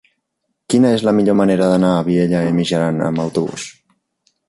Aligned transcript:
Quina 0.73 0.93
és 0.99 1.03
la 1.09 1.13
millor 1.17 1.37
manera 1.43 1.69
d'anar 1.73 1.93
a 1.99 2.01
Vielha 2.09 2.43
e 2.49 2.59
Mijaran 2.63 3.01
amb 3.11 3.27
autobús? 3.29 3.73